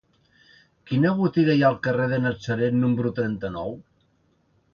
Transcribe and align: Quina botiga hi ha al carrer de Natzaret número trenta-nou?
Quina 0.91 1.11
botiga 1.19 1.55
hi 1.59 1.61
ha 1.65 1.67
al 1.73 1.77
carrer 1.89 2.07
de 2.15 2.19
Natzaret 2.25 2.77
número 2.81 3.13
trenta-nou? 3.21 3.79